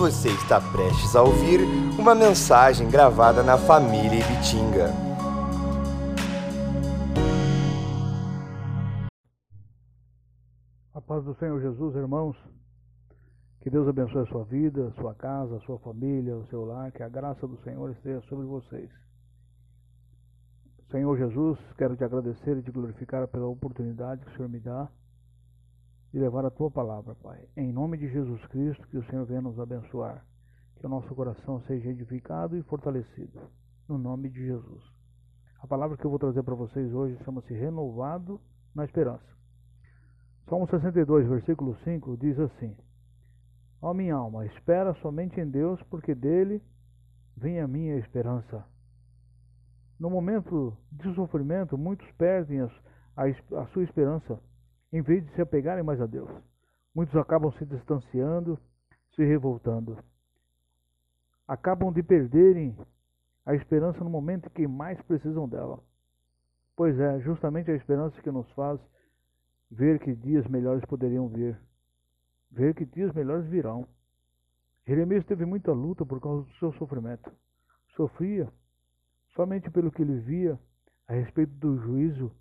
[0.00, 1.60] Você está prestes a ouvir
[1.98, 4.86] uma mensagem gravada na família Ibitinga.
[10.94, 12.34] A paz do Senhor Jesus, irmãos.
[13.60, 16.90] Que Deus abençoe a sua vida, a sua casa, a sua família, o seu lar.
[16.92, 18.88] Que a graça do Senhor esteja sobre vocês.
[20.90, 24.88] Senhor Jesus, quero te agradecer e te glorificar pela oportunidade que o Senhor me dá
[26.12, 27.48] de levar a tua palavra, Pai.
[27.56, 30.24] Em nome de Jesus Cristo, que o Senhor venha nos abençoar.
[30.76, 33.40] Que o nosso coração seja edificado e fortalecido.
[33.88, 34.82] No nome de Jesus.
[35.60, 38.40] A palavra que eu vou trazer para vocês hoje chama-se Renovado
[38.74, 39.24] na Esperança.
[40.48, 42.76] Salmo 62, versículo 5 diz assim:
[43.80, 46.62] Ó minha alma, espera somente em Deus, porque dele
[47.36, 48.64] vem a minha esperança.
[49.98, 54.40] No momento de sofrimento, muitos perdem a, sua esperança
[54.92, 56.30] em vez de se apegarem mais a Deus.
[56.94, 58.58] Muitos acabam se distanciando,
[59.14, 59.98] se revoltando.
[61.46, 62.76] Acabam de perderem
[63.46, 65.80] a esperança no momento em que mais precisam dela.
[66.76, 68.80] Pois é, justamente a esperança que nos faz
[69.70, 71.58] ver que dias melhores poderiam vir,
[72.50, 73.86] ver que dias melhores virão.
[74.86, 77.30] Jeremias teve muita luta por causa do seu sofrimento.
[77.94, 78.52] Sofria
[79.34, 80.58] somente pelo que ele via
[81.06, 82.32] a respeito do juízo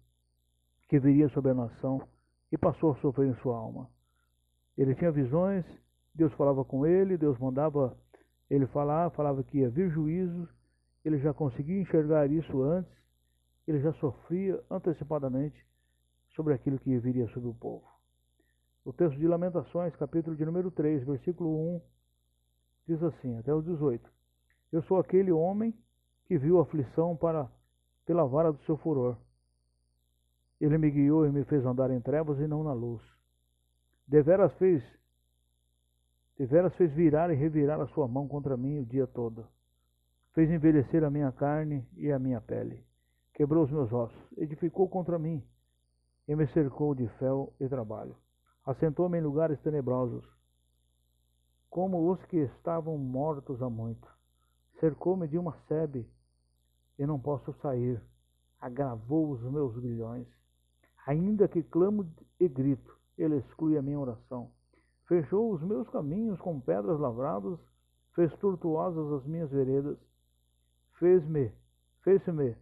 [0.87, 2.07] que viria sobre a nação
[2.51, 3.89] e passou a sofrer em sua alma.
[4.77, 5.65] Ele tinha visões,
[6.13, 7.97] Deus falava com ele, Deus mandava
[8.49, 10.47] ele falar, falava que ia vir juízo,
[11.03, 12.91] ele já conseguia enxergar isso antes,
[13.67, 15.65] ele já sofria antecipadamente
[16.35, 17.85] sobre aquilo que viria sobre o povo.
[18.83, 21.81] O texto de Lamentações, capítulo de número 3, versículo 1,
[22.87, 24.09] diz assim, até o 18:
[24.71, 25.73] Eu sou aquele homem
[26.25, 27.49] que viu a aflição para
[28.05, 29.15] pela vara do seu furor.
[30.59, 33.01] Ele me guiou e me fez andar em trevas e não na luz.
[34.07, 34.83] Deveras fez,
[36.37, 39.47] deveras fez virar e revirar a sua mão contra mim o dia todo.
[40.33, 42.83] Fez envelhecer a minha carne e a minha pele.
[43.33, 45.43] Quebrou os meus ossos, edificou contra mim
[46.27, 48.15] e me cercou de fel e trabalho.
[48.65, 50.25] Assentou-me em lugares tenebrosos,
[51.69, 54.07] como os que estavam mortos há muito.
[54.79, 56.07] Cercou-me de uma sebe
[56.97, 58.01] e não posso sair.
[58.59, 60.27] Agravou os meus grilhões.
[61.05, 64.51] Ainda que clamo e grito, ele exclui a minha oração.
[65.07, 67.59] Fechou os meus caminhos com pedras lavradas,
[68.13, 69.97] fez tortuosas as minhas veredas.
[70.99, 71.51] Fez-me,
[72.03, 72.55] fez-me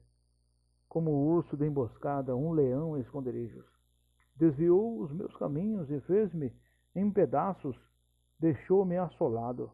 [0.87, 3.65] como o urso de emboscada, um leão em esconderijos.
[4.35, 6.53] Desviou os meus caminhos e fez-me
[6.95, 7.75] em pedaços,
[8.39, 9.71] deixou-me assolado.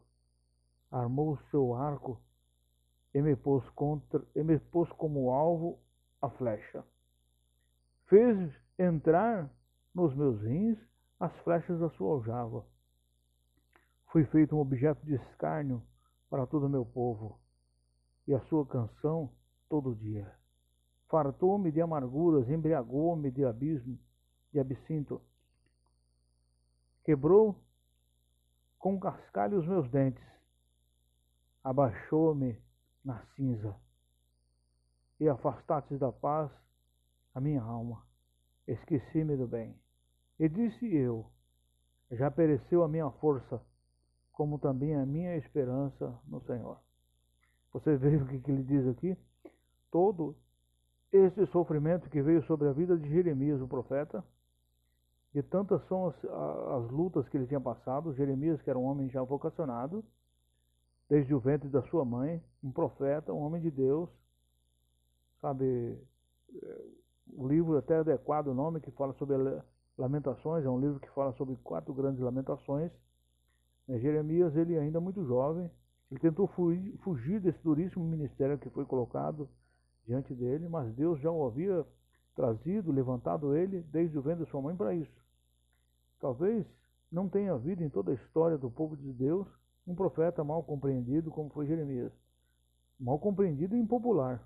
[0.90, 2.20] Armou seu arco
[3.14, 5.78] e me pôs, contra, e me pôs como alvo
[6.20, 6.84] a flecha.
[8.14, 8.48] Fez
[8.78, 9.50] entrar
[9.92, 10.78] nos meus rins
[11.18, 12.64] as flechas da sua aljava.
[14.12, 15.82] Fui feito um objeto de escárnio
[16.30, 17.40] para todo o meu povo,
[18.28, 19.32] e a sua canção
[19.68, 20.32] todo dia.
[21.08, 23.98] Fartou-me de amarguras, embriagou-me de abismo,
[24.52, 25.20] de absinto.
[27.02, 27.60] Quebrou
[28.78, 30.24] com cascalho os meus dentes,
[31.64, 32.62] abaixou-me
[33.04, 33.74] na cinza,
[35.18, 36.48] e afastaste da paz
[37.34, 38.02] a minha alma.
[38.66, 39.74] Esqueci-me do bem.
[40.38, 41.26] E disse eu:
[42.10, 43.60] Já pereceu a minha força,
[44.32, 46.78] como também a minha esperança no Senhor.
[47.72, 49.16] Você vê o que ele diz aqui?
[49.90, 50.36] Todo
[51.12, 54.24] esse sofrimento que veio sobre a vida de Jeremias, o profeta,
[55.34, 58.14] e tantas são as, as lutas que ele tinha passado.
[58.14, 60.04] Jeremias, que era um homem já vocacionado,
[61.08, 64.08] desde o ventre da sua mãe, um profeta, um homem de Deus,
[65.40, 65.98] sabe?
[67.32, 69.36] O livro até adequado o nome que fala sobre
[69.96, 72.92] lamentações, é um livro que fala sobre quatro grandes lamentações.
[73.88, 75.70] É, Jeremias, ele ainda muito jovem,
[76.10, 79.48] ele tentou fugir, fugir desse duríssimo ministério que foi colocado
[80.06, 81.84] diante dele, mas Deus já o havia
[82.34, 85.24] trazido, levantado ele desde o ventre da sua mãe para isso.
[86.20, 86.66] Talvez
[87.10, 89.46] não tenha havido em toda a história do povo de Deus
[89.86, 92.12] um profeta mal compreendido como foi Jeremias.
[92.98, 94.42] Mal compreendido e impopular.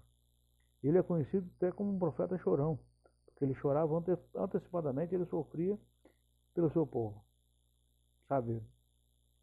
[0.82, 2.78] Ele é conhecido até como um profeta chorão,
[3.26, 5.78] porque ele chorava ante antecipadamente, ele sofria
[6.54, 7.22] pelo seu povo.
[8.28, 8.62] Sabe?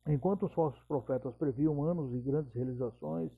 [0.08, 3.32] Enquanto os falsos profetas previam anos e grandes realizações,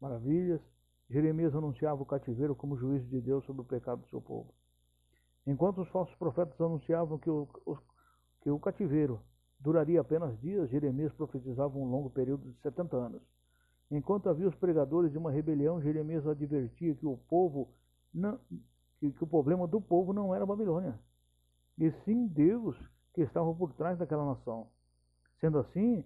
[0.00, 0.60] maravilhas,
[1.08, 4.52] Jeremias anunciava o cativeiro como juízo de Deus sobre o pecado do seu povo.
[5.46, 7.48] Enquanto os falsos profetas anunciavam que o,
[8.40, 9.20] que o cativeiro
[9.60, 13.22] duraria apenas dias, Jeremias profetizava um longo período de 70 anos.
[13.90, 17.68] Enquanto havia os pregadores de uma rebelião, Jeremias advertia que o povo
[18.12, 18.38] não,
[18.98, 20.98] que, que o problema do povo não era a Babilônia,
[21.78, 22.76] e sim Deus
[23.14, 24.68] que estava por trás daquela nação.
[25.40, 26.04] Sendo assim,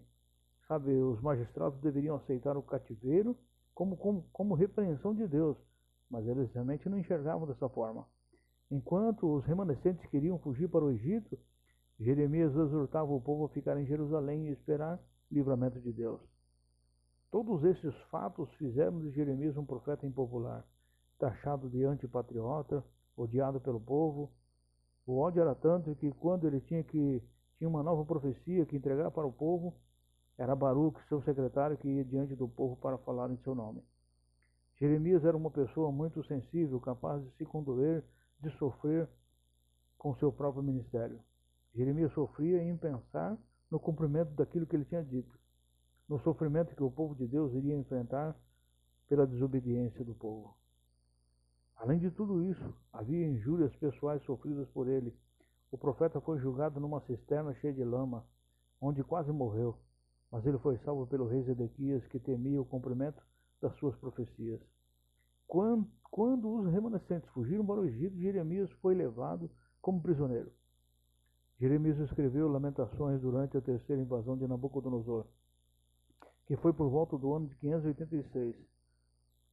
[0.68, 3.36] sabe, os magistrados deveriam aceitar o cativeiro
[3.74, 5.56] como, como, como repreensão de Deus,
[6.10, 8.06] mas eles realmente não enxergavam dessa forma.
[8.70, 11.38] Enquanto os remanescentes queriam fugir para o Egito,
[11.98, 15.00] Jeremias exortava o povo a ficar em Jerusalém e esperar
[15.30, 16.20] livramento de Deus.
[17.30, 20.64] Todos esses fatos fizeram de Jeremias um profeta impopular,
[21.18, 22.84] taxado de antipatriota,
[23.16, 24.32] odiado pelo povo.
[25.06, 27.22] O ódio era tanto que quando ele tinha que
[27.56, 29.74] tinha uma nova profecia que entregar para o povo,
[30.38, 33.82] era Baruch, seu secretário, que ia diante do povo para falar em seu nome.
[34.76, 38.02] Jeremias era uma pessoa muito sensível, capaz de se condoer,
[38.40, 39.06] de sofrer
[39.98, 41.20] com seu próprio ministério.
[41.74, 43.36] Jeremias sofria em pensar
[43.70, 45.38] no cumprimento daquilo que ele tinha dito,
[46.10, 48.36] no sofrimento que o povo de Deus iria enfrentar
[49.08, 50.56] pela desobediência do povo.
[51.76, 55.16] Além de tudo isso, havia injúrias pessoais sofridas por ele.
[55.70, 58.26] O profeta foi julgado numa cisterna cheia de lama,
[58.80, 59.78] onde quase morreu,
[60.32, 63.22] mas ele foi salvo pelo rei Zedequias, que temia o cumprimento
[63.62, 64.60] das suas profecias.
[65.46, 69.48] Quando, quando os remanescentes fugiram para o Egito, Jeremias foi levado
[69.80, 70.50] como prisioneiro.
[71.60, 75.24] Jeremias escreveu Lamentações durante a terceira invasão de Nabucodonosor,
[76.50, 78.56] que foi por volta do ano de 586.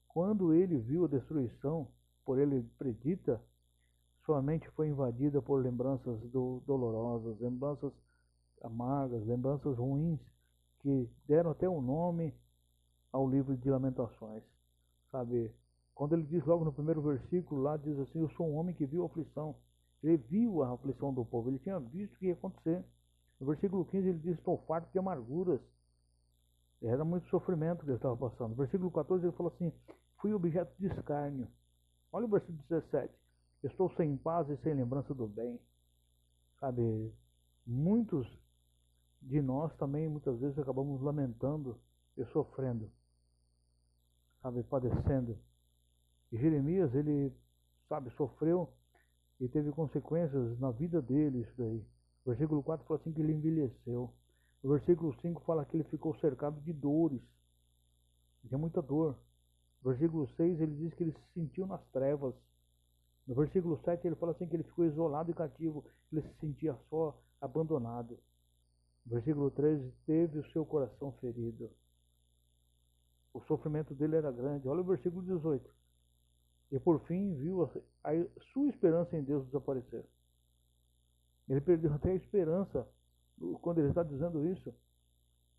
[0.07, 1.87] Quando ele viu a destruição
[2.25, 3.39] por ele predita,
[4.25, 7.93] sua mente foi invadida por lembranças do, dolorosas, lembranças
[8.63, 10.19] amargas, lembranças ruins,
[10.79, 12.33] que deram até um nome
[13.13, 14.41] ao livro de Lamentações.
[15.11, 15.53] Sabe?
[15.93, 18.87] Quando ele diz logo no primeiro versículo, lá diz assim: Eu sou um homem que
[18.87, 19.55] viu a aflição.
[20.01, 22.83] Ele viu a aflição do povo, ele tinha visto o que ia acontecer.
[23.39, 25.61] No versículo 15 ele diz: Estou farto de amarguras.
[26.81, 28.55] Era muito sofrimento que ele estava passando.
[28.55, 29.73] Versículo 14 ele falou assim:
[30.17, 31.47] Fui objeto de escárnio.
[32.11, 33.13] Olha o versículo 17.
[33.63, 35.59] Estou sem paz e sem lembrança do bem.
[36.59, 37.13] Sabe,
[37.65, 38.27] muitos
[39.21, 41.77] de nós também muitas vezes acabamos lamentando
[42.15, 42.89] e sofrendo,
[44.41, 45.37] sabe, padecendo.
[46.31, 47.33] E Jeremias, ele,
[47.87, 48.71] sabe, sofreu
[49.39, 51.85] e teve consequências na vida dele isso daí.
[52.25, 54.13] Versículo 4 fala assim que ele envelheceu.
[54.67, 57.21] O versículo 5 fala que ele ficou cercado de dores.
[58.45, 59.17] Tinha muita dor.
[59.81, 62.35] No versículo 6 ele diz que ele se sentiu nas trevas.
[63.25, 66.77] No versículo 7 ele fala assim que ele ficou isolado e cativo, ele se sentia
[66.89, 68.19] só, abandonado.
[69.05, 71.71] No versículo 13 teve o seu coração ferido.
[73.33, 74.67] O sofrimento dele era grande.
[74.67, 75.73] Olha o versículo 18.
[76.73, 77.69] E por fim viu a,
[78.03, 78.11] a
[78.51, 80.03] sua esperança em Deus desaparecer.
[81.47, 82.85] Ele perdeu até a esperança
[83.61, 84.73] quando ele está dizendo isso.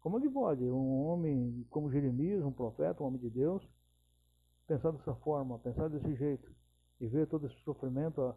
[0.01, 3.63] Como que pode um homem como Jeremias, um profeta, um homem de Deus,
[4.67, 6.51] pensar dessa forma, pensar desse jeito
[7.01, 8.35] e ver todo esse sofrimento,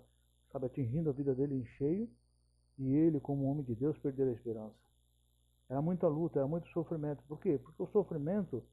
[0.52, 2.10] sabe, atingindo a vida dele em cheio
[2.78, 4.76] e ele, como homem de Deus, perder a esperança?
[5.70, 7.24] Era muita luta, era muito sofrimento.
[7.28, 7.60] Por quê?
[7.60, 8.64] Porque o sofrimento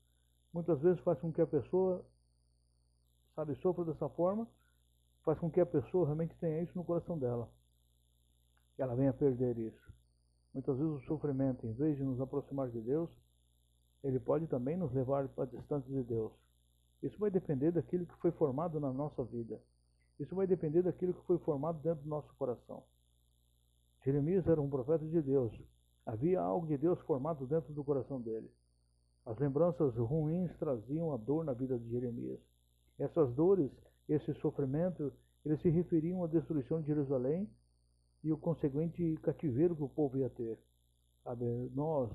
[0.53, 2.05] muitas vezes faz com que a pessoa
[3.35, 4.49] sabe, sofra dessa forma,
[5.25, 7.49] faz com que a pessoa realmente tenha isso no coração dela.
[8.77, 9.93] Ela venha perder isso.
[10.59, 13.09] Muitas vezes o sofrimento, em vez de nos aproximar de Deus,
[14.03, 16.33] ele pode também nos levar para distante de Deus.
[17.01, 19.63] Isso vai depender daquilo que foi formado na nossa vida.
[20.19, 22.83] Isso vai depender daquilo que foi formado dentro do nosso coração.
[24.05, 25.53] Jeremias era um profeta de Deus.
[26.05, 28.51] Havia algo de Deus formado dentro do coração dele.
[29.25, 32.41] As lembranças ruins traziam a dor na vida de Jeremias.
[32.99, 33.71] Essas dores,
[34.09, 35.13] esse sofrimento,
[35.45, 37.49] eles se referiam à destruição de Jerusalém
[38.23, 40.59] e o consequente cativeiro que o povo ia ter.
[41.23, 41.45] Sabe,
[41.75, 42.11] nós,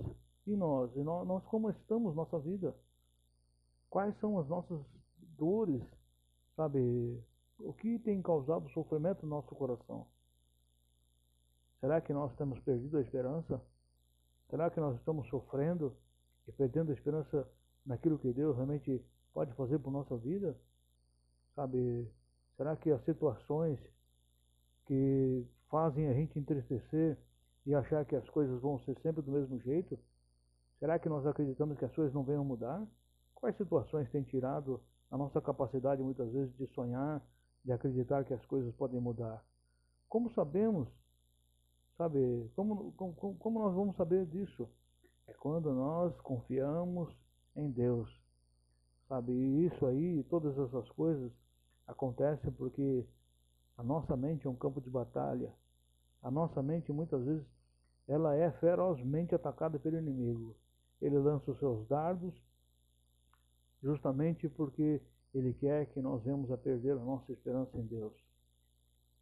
[0.46, 2.76] e nós, e nós, nós como estamos nossa vida?
[3.90, 4.80] Quais são as nossas
[5.38, 5.84] dores?
[6.56, 7.22] Sabe,
[7.60, 10.08] o que tem causado sofrimento no nosso coração?
[11.80, 13.62] Será que nós temos perdido a esperança?
[14.50, 15.96] Será que nós estamos sofrendo
[16.48, 17.48] e perdendo a esperança
[17.86, 20.56] naquilo que Deus realmente pode fazer por nossa vida?
[21.56, 22.08] Sabe,
[22.56, 23.80] será que as situações
[24.86, 27.18] que fazem a gente entristecer
[27.66, 29.98] e achar que as coisas vão ser sempre do mesmo jeito?
[30.78, 32.86] Será que nós acreditamos que as coisas não venham mudar?
[33.34, 37.20] Quais situações têm tirado a nossa capacidade muitas vezes de sonhar,
[37.66, 39.44] de acreditar que as coisas podem mudar?
[40.08, 40.88] Como sabemos,
[41.98, 42.20] sabe,
[42.56, 44.70] como, como, como nós vamos saber disso?
[45.26, 47.12] É quando nós confiamos
[47.56, 48.08] em Deus,
[49.10, 49.32] sabe?
[49.32, 51.32] E isso aí, todas essas coisas,
[51.88, 53.04] acontece porque
[53.76, 55.52] a nossa mente é um campo de batalha.
[56.24, 57.46] A nossa mente muitas vezes
[58.08, 60.56] ela é ferozmente atacada pelo inimigo.
[61.02, 62.34] Ele lança os seus dardos
[63.82, 65.02] justamente porque
[65.34, 68.14] ele quer que nós vemos a perder a nossa esperança em Deus.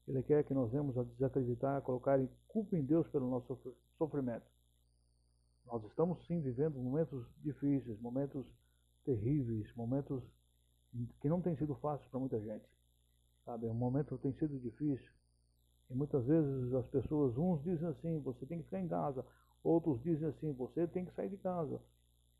[0.07, 3.57] Ele quer que nós vemos a desacreditar, a colocar culpa em Deus pelo nosso
[3.97, 4.45] sofrimento.
[5.65, 8.45] Nós estamos sim vivendo momentos difíceis, momentos
[9.05, 10.23] terríveis, momentos
[11.21, 12.65] que não têm sido fáceis para muita gente.
[13.45, 15.11] Sabe, o momento tem sido difícil.
[15.91, 19.25] E muitas vezes as pessoas, uns dizem assim, você tem que ficar em casa,
[19.61, 21.81] outros dizem assim, você tem que sair de casa.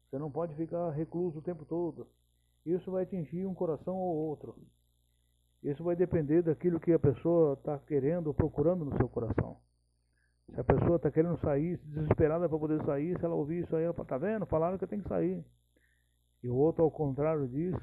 [0.09, 2.07] Você não pode ficar recluso o tempo todo.
[2.65, 4.55] Isso vai atingir um coração ou outro.
[5.63, 9.57] Isso vai depender daquilo que a pessoa está querendo procurando no seu coração.
[10.53, 13.83] Se a pessoa está querendo sair, desesperada para poder sair, se ela ouvir isso aí,
[13.83, 14.45] ela fala, tá vendo?
[14.45, 15.43] Falaram que eu tenho que sair.
[16.43, 17.79] E o outro, ao contrário disso,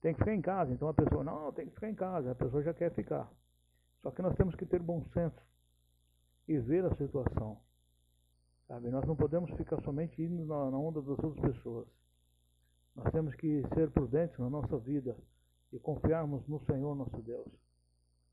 [0.00, 0.72] tem que ficar em casa.
[0.72, 2.30] Então a pessoa, não, tem que ficar em casa.
[2.30, 3.30] A pessoa já quer ficar.
[4.02, 5.40] Só que nós temos que ter bom senso
[6.48, 7.58] e ver a situação.
[8.68, 8.90] Sabe?
[8.90, 11.86] Nós não podemos ficar somente indo na, onda das outras pessoas.
[12.94, 15.16] Nós temos que ser prudentes na nossa vida
[15.72, 17.48] e confiarmos no Senhor nosso Deus.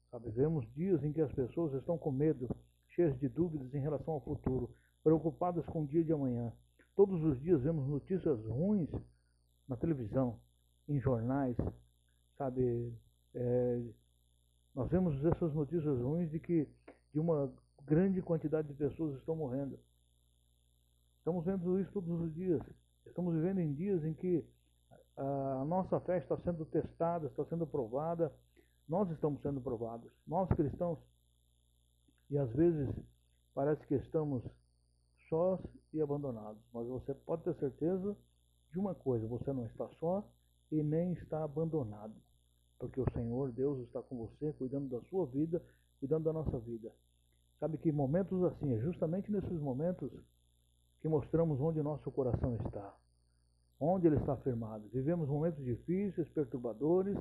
[0.10, 0.30] Sabe?
[0.32, 2.48] Vemos dias em que as pessoas estão com medo,
[2.90, 6.52] cheias de dúvidas em relação ao futuro, preocupadas com o dia de amanhã.
[6.96, 8.90] Todos os dias vemos notícias ruins
[9.68, 10.40] na televisão,
[10.88, 11.58] em jornais,
[12.38, 12.94] sabe?
[13.34, 13.82] É,
[14.76, 16.68] nós vemos essas notícias ruins de que
[17.14, 17.52] de uma
[17.86, 19.80] grande quantidade de pessoas estão morrendo.
[21.20, 22.62] Estamos vendo isso todos os dias.
[23.06, 24.44] Estamos vivendo em dias em que
[25.16, 28.34] a nossa fé está sendo testada, está sendo provada.
[28.88, 31.00] Nós estamos sendo provados, nós cristãos.
[32.30, 32.90] E às vezes
[33.54, 34.44] parece que estamos
[35.30, 35.62] sós
[35.94, 36.62] e abandonados.
[36.74, 38.18] Mas você pode ter certeza
[38.72, 40.28] de uma coisa: você não está só
[40.72, 42.16] e nem está abandonado.
[42.84, 45.64] Porque o Senhor Deus está com você, cuidando da sua vida,
[46.02, 46.92] cuidando da nossa vida.
[47.58, 50.12] Sabe que momentos assim, é justamente nesses momentos
[51.00, 52.94] que mostramos onde nosso coração está,
[53.80, 54.90] onde ele está firmado.
[54.92, 57.18] Vivemos momentos difíceis, perturbadores,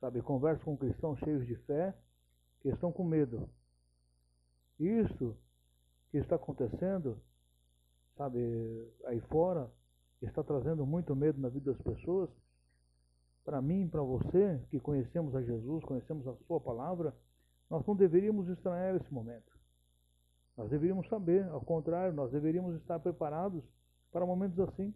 [0.00, 0.22] sabe?
[0.22, 1.92] Converso com cristãos cheios de fé
[2.60, 3.50] que estão com medo.
[4.78, 5.36] Isso
[6.12, 7.20] que está acontecendo,
[8.16, 8.38] sabe,
[9.06, 9.68] aí fora,
[10.22, 12.30] está trazendo muito medo na vida das pessoas.
[13.46, 17.14] Para mim, para você, que conhecemos a Jesus, conhecemos a Sua palavra,
[17.70, 19.56] nós não deveríamos estranhar esse momento.
[20.56, 23.62] Nós deveríamos saber, ao contrário, nós deveríamos estar preparados
[24.10, 24.92] para momentos assim.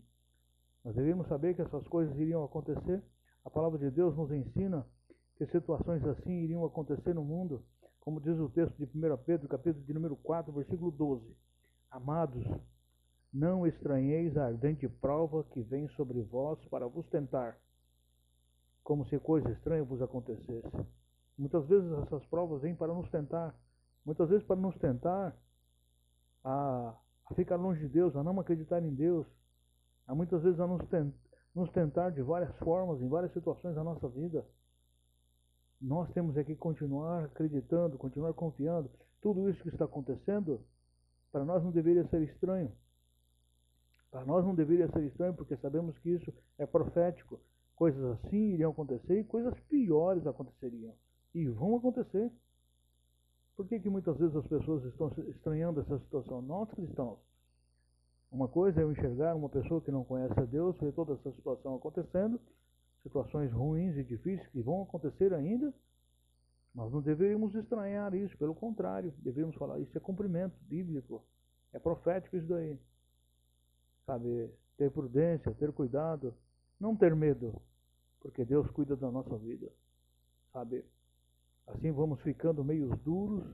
[0.84, 3.00] Nós deveríamos saber que essas coisas iriam acontecer.
[3.44, 4.84] A palavra de Deus nos ensina
[5.36, 7.64] que situações assim iriam acontecer no mundo,
[8.00, 11.24] como diz o texto de 1 Pedro, capítulo de número 4, versículo 12.
[11.88, 12.44] Amados,
[13.32, 17.56] não estranheis a ardente prova que vem sobre vós para vos tentar,
[18.82, 20.86] como se coisa estranha vos acontecesse.
[21.38, 23.54] Muitas vezes essas provas vêm para nos tentar,
[24.04, 25.34] muitas vezes para nos tentar
[26.44, 26.94] a,
[27.26, 29.26] a ficar longe de Deus, a não acreditar em Deus,
[30.06, 31.14] a muitas vezes a nos, tent,
[31.54, 34.44] nos tentar de várias formas, em várias situações da nossa vida.
[35.80, 38.90] Nós temos é que continuar acreditando, continuar confiando.
[39.22, 40.60] Tudo isso que está acontecendo,
[41.32, 42.70] para nós não deveria ser estranho.
[44.10, 47.40] Para nós não deveria ser estranho, porque sabemos que isso é profético.
[47.80, 50.92] Coisas assim iriam acontecer e coisas piores aconteceriam.
[51.34, 52.30] E vão acontecer.
[53.56, 56.42] Por que, que muitas vezes as pessoas estão estranhando essa situação?
[56.42, 57.18] Nós cristãos.
[58.30, 61.32] Uma coisa é eu enxergar uma pessoa que não conhece a Deus, ver toda essa
[61.32, 62.38] situação acontecendo,
[63.02, 65.72] situações ruins e difíceis que vão acontecer ainda.
[66.74, 71.24] Nós não deveríamos estranhar isso, pelo contrário, deveríamos falar, isso é cumprimento bíblico,
[71.72, 72.78] é profético isso daí
[74.10, 76.34] sabe, ter prudência, ter cuidado,
[76.78, 77.60] não ter medo,
[78.20, 79.70] porque Deus cuida da nossa vida,
[80.52, 80.84] sabe?
[81.66, 83.44] Assim vamos ficando meio duros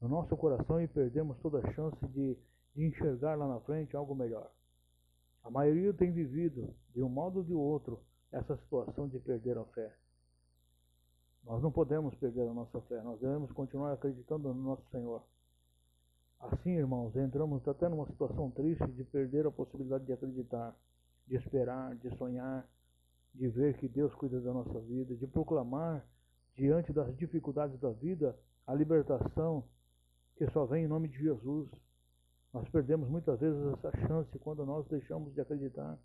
[0.00, 2.36] no nosso coração e perdemos toda a chance de,
[2.74, 4.50] de enxergar lá na frente algo melhor.
[5.42, 8.00] A maioria tem vivido, de um modo ou de outro,
[8.32, 9.94] essa situação de perder a fé.
[11.44, 15.22] Nós não podemos perder a nossa fé, nós devemos continuar acreditando no nosso Senhor.
[16.40, 20.76] Assim, irmãos, entramos até numa situação triste de perder a possibilidade de acreditar,
[21.26, 22.68] de esperar, de sonhar,
[23.36, 26.04] de ver que Deus cuida da nossa vida, de proclamar
[26.54, 29.64] diante das dificuldades da vida a libertação
[30.36, 31.68] que só vem em nome de Jesus.
[32.52, 35.98] Nós perdemos muitas vezes essa chance quando nós deixamos de acreditar.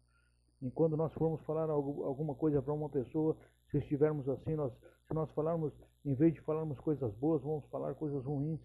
[0.61, 3.35] E quando nós formos falar alguma coisa para uma pessoa,
[3.71, 4.71] se estivermos assim, nós,
[5.07, 5.73] se nós falarmos,
[6.05, 8.59] em vez de falarmos coisas boas, vamos falar coisas ruins.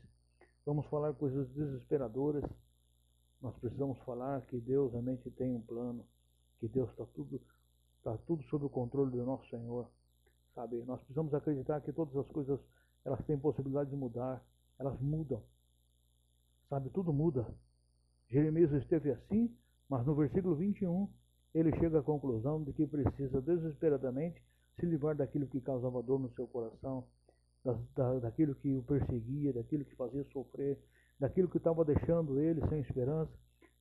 [0.66, 2.44] Vamos falar coisas desesperadoras.
[3.40, 6.04] Nós precisamos falar que Deus realmente tem um plano,
[6.58, 7.40] que Deus está tudo,
[8.06, 9.88] está tudo sob o controle do nosso Senhor.
[10.54, 10.76] Sabe?
[10.84, 12.60] Nós precisamos acreditar que todas as coisas
[13.04, 14.42] elas têm possibilidade de mudar,
[14.78, 15.42] elas mudam.
[16.68, 17.46] Sabe, tudo muda.
[18.28, 19.54] Jeremias esteve assim,
[19.88, 21.08] mas no versículo 21
[21.54, 24.40] ele chega à conclusão de que precisa desesperadamente
[24.78, 27.04] se livrar daquilo que causava dor no seu coração,
[27.64, 30.78] da, daquilo que o perseguia, daquilo que fazia sofrer,
[31.18, 33.32] daquilo que estava deixando ele sem esperança.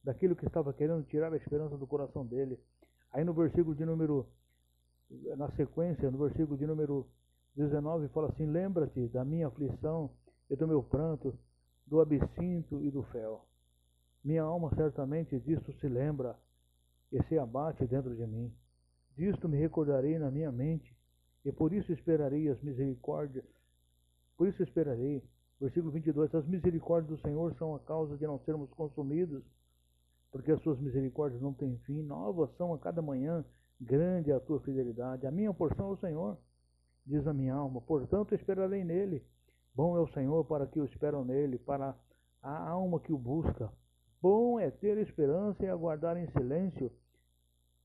[0.04, 2.60] daquilo que estava querendo tirar a esperança do coração dele.
[3.16, 4.28] Aí no versículo de número,
[5.38, 7.08] na sequência, no versículo de número
[7.56, 10.12] 19, fala assim: Lembra-te da minha aflição
[10.50, 11.34] e do meu pranto,
[11.88, 13.46] do absinto e do fel.
[14.22, 16.38] Minha alma certamente disto se lembra
[17.10, 18.54] e se abate dentro de mim.
[19.16, 20.94] Disto me recordarei na minha mente,
[21.46, 23.46] e por isso esperarei as misericórdias.
[24.36, 25.24] Por isso esperarei.
[25.62, 29.42] Versículo 22: As misericórdias do Senhor são a causa de não sermos consumidos,
[30.36, 32.02] porque as suas misericórdias não têm fim.
[32.02, 33.46] Novas são a cada manhã,
[33.80, 35.26] grande é a tua fidelidade.
[35.26, 36.38] A minha porção é o Senhor,
[37.06, 39.26] diz a minha alma, portanto esperarei nele.
[39.74, 41.96] Bom é o Senhor para que o esperam nele, para
[42.44, 43.72] a alma que o busca.
[44.22, 46.92] Bom é ter esperança e aguardar em silêncio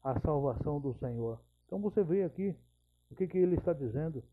[0.02, 1.40] a salvação do Senhor.
[1.66, 2.56] Então você vê aqui
[3.12, 4.24] o que, que ele está dizendo.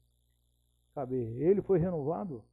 [0.96, 2.44] Sabe, ele foi renovado.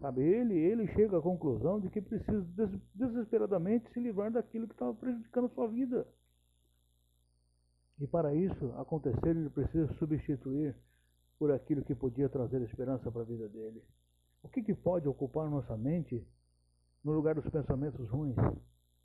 [0.00, 4.74] Sabe, ele, ele chega à conclusão de que precisa des desesperadamente se livrar daquilo que
[4.74, 6.06] estava prejudicando a sua vida.
[8.00, 10.76] E para isso acontecer, ele precisa substituir
[11.36, 13.82] por aquilo que podia trazer esperança para a vida dele.
[14.42, 16.24] O que, que pode ocupar nossa mente
[17.02, 18.36] no lugar dos pensamentos ruins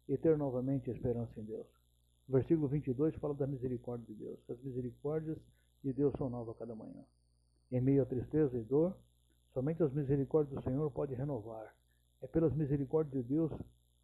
[0.08, 1.68] e ter novamente esperança em Deus.
[2.28, 4.40] O versículo 22 fala da misericórdia de Deus.
[4.50, 5.38] As misericórdias
[5.84, 7.04] de Deus são novas a cada manhã.
[7.72, 8.96] Em meio à tristeza e dor,
[9.54, 11.74] somente as misericórdias do Senhor podem renovar.
[12.22, 13.52] É pelas misericórdias de Deus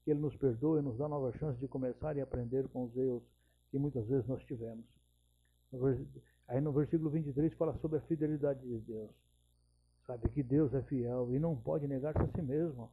[0.03, 2.95] que Ele nos perdoa e nos dá nova chance de começar e aprender com os
[2.95, 3.23] erros
[3.71, 4.85] que muitas vezes nós tivemos.
[6.47, 9.11] Aí no versículo 23 fala sobre a fidelidade de Deus.
[10.07, 12.91] Sabe que Deus é fiel e não pode negar-se a si mesmo.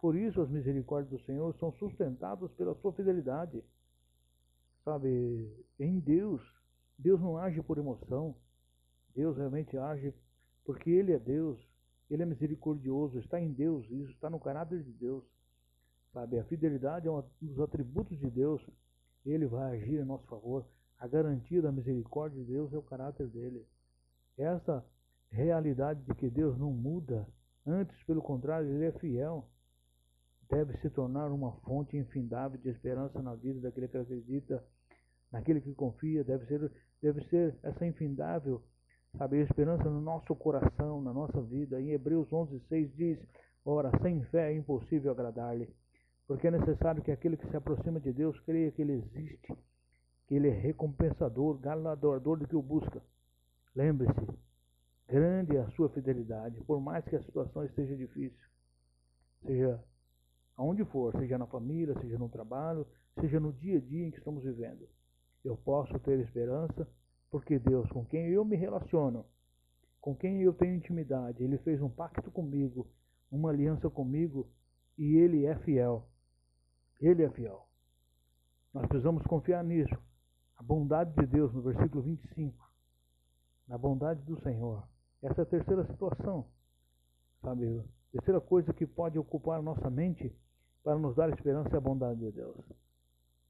[0.00, 3.62] Por isso as misericórdias do Senhor são sustentadas pela sua fidelidade.
[4.84, 5.48] Sabe,
[5.78, 6.42] em Deus,
[6.98, 8.34] Deus não age por emoção.
[9.14, 10.12] Deus realmente age
[10.64, 11.56] porque Ele é Deus.
[12.10, 15.24] Ele é misericordioso, está em Deus, isso está no caráter de Deus.
[16.12, 18.62] Sabe, a fidelidade é um dos atributos de Deus.
[19.24, 20.66] Ele vai agir em nosso favor.
[20.98, 23.66] A garantia da misericórdia de Deus é o caráter dele.
[24.36, 24.84] Essa
[25.30, 27.26] realidade de que Deus não muda,
[27.66, 29.48] antes, pelo contrário, ele é fiel
[30.52, 34.62] deve se tornar uma fonte infindável de esperança na vida daquele que acredita,
[35.32, 38.62] naquele que confia, deve ser, deve ser essa infindável,
[39.16, 41.80] sabe, esperança no nosso coração, na nossa vida.
[41.80, 43.18] Em Hebreus 11:6 diz:
[43.64, 45.68] "Ora, sem fé é impossível agradar-lhe,
[46.26, 49.54] porque é necessário que aquele que se aproxima de Deus creia que ele existe,
[50.26, 53.02] que ele é recompensador, galardoador do que o busca.
[53.74, 54.26] Lembre-se,
[55.06, 58.46] grande é a sua fidelidade, por mais que a situação esteja difícil.
[59.44, 59.82] Seja
[60.56, 62.86] aonde for, seja na família, seja no trabalho,
[63.20, 64.88] seja no dia a dia em que estamos vivendo.
[65.44, 66.88] Eu posso ter esperança
[67.32, 69.24] porque Deus, com quem eu me relaciono,
[70.02, 72.86] com quem eu tenho intimidade, Ele fez um pacto comigo,
[73.30, 74.46] uma aliança comigo
[74.98, 76.06] e Ele é fiel.
[77.00, 77.66] Ele é fiel.
[78.74, 79.96] Nós precisamos confiar nisso.
[80.58, 82.70] A bondade de Deus, no versículo 25.
[83.66, 84.86] Na bondade do Senhor.
[85.22, 86.46] Essa é a terceira situação.
[87.40, 87.82] Sabe?
[88.12, 90.30] Terceira coisa que pode ocupar nossa mente
[90.84, 92.58] para nos dar esperança é a bondade de Deus.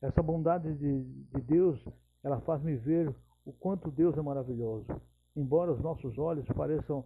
[0.00, 1.84] Essa bondade de, de Deus,
[2.22, 3.12] ela faz-me ver
[3.44, 4.86] o quanto Deus é maravilhoso.
[5.34, 7.04] Embora os nossos olhos pareçam,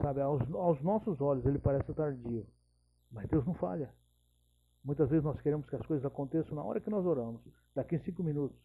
[0.00, 2.46] sabe, aos, aos nossos olhos ele parece tardio,
[3.10, 3.92] mas Deus não falha.
[4.84, 7.42] Muitas vezes nós queremos que as coisas aconteçam na hora que nós oramos,
[7.74, 8.58] daqui cinco minutos,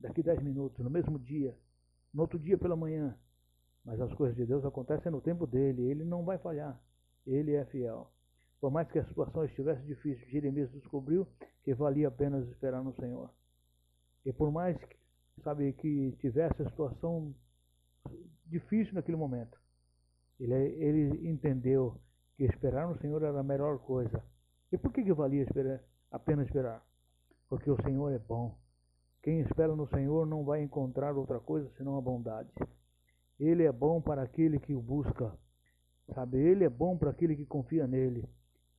[0.00, 1.56] daqui dez minutos, no mesmo dia,
[2.12, 3.16] no outro dia pela manhã.
[3.84, 6.80] Mas as coisas de Deus acontecem no tempo dele, ele não vai falhar.
[7.26, 8.10] Ele é fiel.
[8.60, 11.26] Por mais que a situação estivesse difícil, Jeremias descobriu
[11.62, 13.30] que valia a pena esperar no Senhor.
[14.24, 14.96] E por mais que,
[15.42, 17.34] sabe, que tivesse a situação
[18.46, 19.58] difícil naquele momento,
[20.38, 22.00] ele, ele entendeu
[22.36, 24.22] que esperar no Senhor era a melhor coisa.
[24.70, 26.84] E por que, que valia esperar, a pena esperar?
[27.48, 28.56] Porque o Senhor é bom.
[29.22, 32.50] Quem espera no Senhor não vai encontrar outra coisa senão a bondade.
[33.38, 35.32] Ele é bom para aquele que o busca.
[36.14, 38.28] Sabe, ele é bom para aquele que confia nele.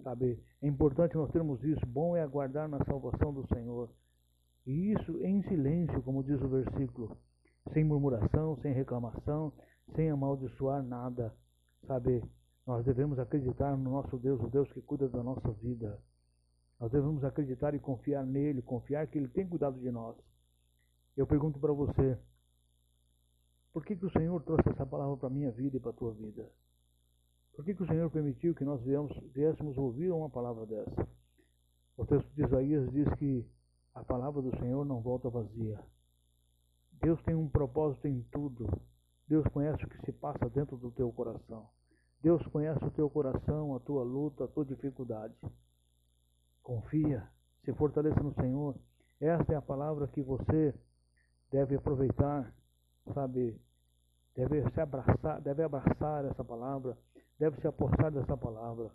[0.04, 1.84] Sabe, é importante nós termos isso.
[1.88, 3.90] Bom é aguardar na salvação do Senhor.
[4.66, 7.18] E isso em silêncio, como diz o versículo,
[7.74, 9.54] sem murmuração, sem reclamação,
[9.96, 11.34] sem amaldiçoar nada.
[11.86, 12.24] Sabe,
[12.66, 16.00] nós devemos acreditar no nosso Deus, o Deus que cuida da nossa vida.
[16.80, 20.16] Nós devemos acreditar e confiar nele, confiar que ele tem cuidado de nós.
[21.16, 22.18] Eu pergunto para você,
[23.72, 25.94] por que, que o Senhor trouxe essa palavra para a minha vida e para a
[25.94, 26.50] tua vida?
[27.56, 28.82] Por que, que o Senhor permitiu que nós
[29.34, 31.08] viéssemos ouvir uma palavra dessa?
[31.96, 33.46] O texto de Isaías diz que
[33.96, 35.80] a palavra do Senhor não volta vazia.
[37.02, 38.68] Deus tem um propósito em tudo.
[39.26, 41.70] Deus conhece o que se passa dentro do teu coração.
[42.22, 45.34] Deus conhece o teu coração, a tua luta, a tua dificuldade.
[46.62, 47.26] Confia,
[47.64, 48.76] Se fortaleça no Senhor.
[49.20, 50.74] Esta é a palavra que você
[51.50, 52.54] deve aproveitar,
[53.14, 53.60] sabe?
[54.36, 56.98] Deve se abraçar, deve abraçar essa palavra,
[57.40, 58.92] deve se apostar dessa palavra.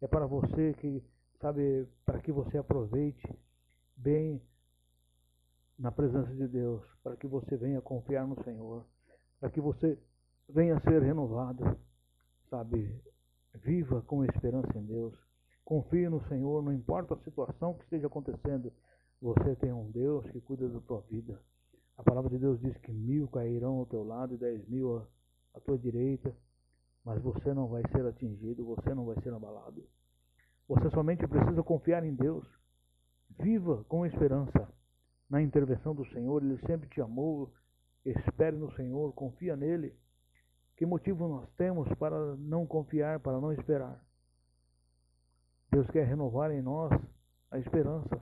[0.00, 1.02] É para você que,
[1.40, 3.38] sabe, para que você aproveite
[4.02, 4.40] bem
[5.78, 8.84] na presença de Deus, para que você venha confiar no Senhor,
[9.38, 9.98] para que você
[10.48, 11.78] venha ser renovado,
[12.48, 13.00] sabe?
[13.54, 15.14] Viva com esperança em Deus.
[15.64, 18.72] Confie no Senhor, não importa a situação que esteja acontecendo,
[19.20, 21.38] você tem um Deus que cuida da tua vida.
[21.96, 25.06] A palavra de Deus diz que mil cairão ao teu lado e dez mil
[25.54, 26.34] à tua direita,
[27.04, 29.84] mas você não vai ser atingido, você não vai ser abalado.
[30.68, 32.59] Você somente precisa confiar em Deus.
[33.40, 34.68] Viva com esperança
[35.28, 37.52] na intervenção do Senhor, Ele sempre te amou.
[38.04, 39.94] Espere no Senhor, confia nele.
[40.76, 44.02] Que motivo nós temos para não confiar, para não esperar?
[45.70, 46.90] Deus quer renovar em nós
[47.50, 48.20] a esperança.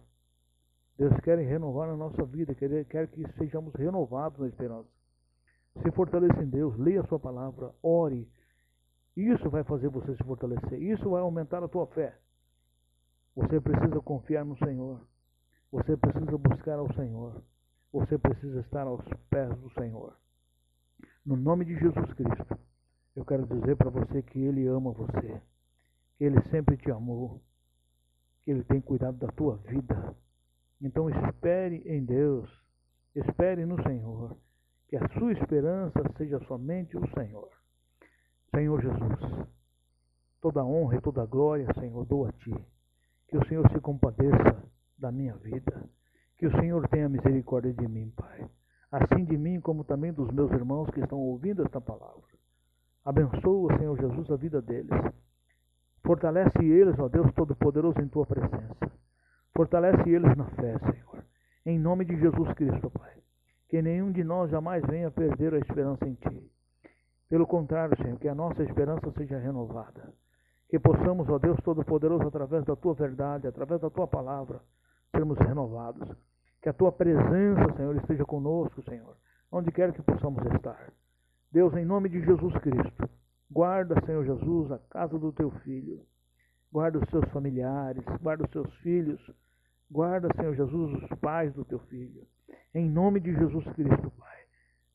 [0.99, 4.89] Deus quer renovar a nossa vida, quer, quer que sejamos renovados na esperança.
[5.83, 8.29] Se fortaleça em Deus, leia a sua palavra, ore.
[9.17, 10.83] Isso vai fazer você se fortalecer.
[10.83, 12.17] Isso vai aumentar a tua fé.
[13.39, 15.01] Você precisa confiar no Senhor.
[15.71, 17.41] Você precisa buscar ao Senhor.
[17.93, 20.13] Você precisa estar aos pés do Senhor.
[21.25, 22.59] No nome de Jesus Cristo,
[23.15, 25.41] eu quero dizer para você que Ele ama você,
[26.17, 27.41] que Ele sempre te amou,
[28.43, 30.17] que Ele tem cuidado da tua vida.
[30.83, 32.51] Então espere em Deus,
[33.15, 34.37] espere no Senhor,
[34.89, 37.49] que a sua esperança seja somente o Senhor.
[38.53, 39.49] Senhor Jesus,
[40.41, 42.53] toda honra e toda glória, Senhor, dou a Ti.
[43.29, 44.63] Que o Senhor se compadeça
[44.99, 45.89] da minha vida.
[46.39, 48.49] Que o Senhor tenha misericórdia de mim, Pai.
[48.91, 52.23] Assim de mim, como também dos meus irmãos que estão ouvindo esta palavra.
[53.05, 54.91] Abençoa, Senhor Jesus, a vida deles.
[56.03, 58.91] Fortalece eles, ó Deus Todo-Poderoso, em tua presença.
[59.55, 61.25] Fortalece eles na fé, Senhor.
[61.67, 63.13] Em nome de Jesus Cristo, Pai.
[63.69, 66.51] Que nenhum de nós jamais venha perder a esperança em Ti.
[67.29, 70.15] Pelo contrário, Senhor, que a nossa esperança seja renovada.
[70.69, 74.61] Que possamos, ó Deus Todo-Poderoso, através da Tua verdade, através da Tua palavra,
[75.15, 76.09] sermos renovados.
[76.61, 79.17] Que a Tua presença, Senhor, esteja conosco, Senhor,
[79.51, 80.93] onde quer que possamos estar.
[81.51, 83.09] Deus, em nome de Jesus Cristo,
[83.51, 86.01] guarda, Senhor Jesus, a casa do Teu Filho.
[86.71, 89.21] Guarda os seus familiares, guarda os seus filhos.
[89.91, 92.27] Guarda, Senhor Jesus, os pais do Teu Filho.
[92.75, 94.37] Em nome de Jesus Cristo, Pai.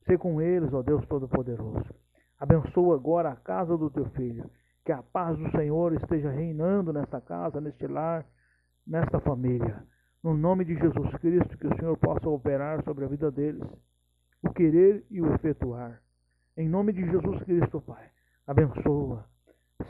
[0.06, 1.92] Sê com eles, ó Deus Todo-Poderoso.
[2.38, 4.48] Abençoa agora a casa do Teu Filho.
[4.84, 8.26] Que a paz do Senhor esteja reinando nesta casa, neste lar,
[8.86, 9.82] nesta família.
[10.22, 13.66] No nome de Jesus Cristo, que o Senhor possa operar sobre a vida deles,
[14.42, 16.02] o querer e o efetuar.
[16.56, 18.08] Em nome de Jesus Cristo, Pai,
[18.46, 19.24] abençoa.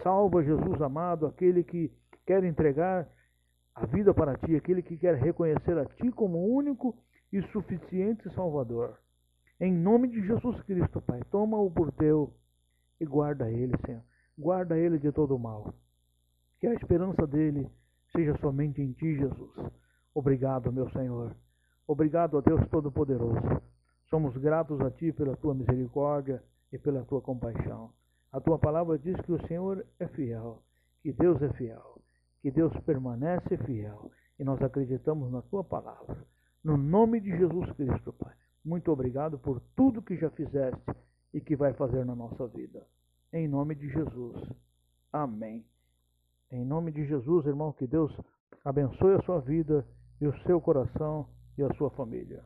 [0.02, 1.92] Salva, Jesus amado, aquele que
[2.24, 3.08] quer entregar
[3.74, 6.96] a vida para ti, aquele que quer reconhecer a ti como único
[7.32, 8.98] e suficiente Salvador.
[9.60, 12.32] Em nome de Jesus Cristo, Pai, toma-o por teu
[13.00, 14.02] e guarda ele, Senhor.
[14.36, 15.72] Guarda ele de todo mal.
[16.58, 17.70] Que a esperança dele
[18.10, 19.52] seja somente em ti, Jesus.
[20.14, 21.34] Obrigado, meu Senhor.
[21.86, 23.62] Obrigado a Deus Todo-Poderoso.
[24.08, 26.42] Somos gratos a ti pela tua misericórdia
[26.72, 27.92] e pela tua compaixão.
[28.32, 30.62] A tua palavra diz que o Senhor é fiel,
[31.00, 32.00] que Deus é fiel,
[32.42, 34.10] que Deus permanece fiel.
[34.38, 36.26] E nós acreditamos na tua palavra.
[36.62, 38.34] No nome de Jesus Cristo, Pai.
[38.64, 40.90] Muito obrigado por tudo que já fizeste
[41.32, 42.84] e que vai fazer na nossa vida.
[43.34, 44.48] Em nome de Jesus.
[45.12, 45.66] Amém.
[46.52, 48.16] Em nome de Jesus, irmão, que Deus
[48.64, 49.84] abençoe a sua vida
[50.20, 52.44] e o seu coração e a sua família.